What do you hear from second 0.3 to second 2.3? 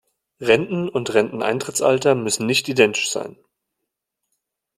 Renten- und Renteneintrittsalter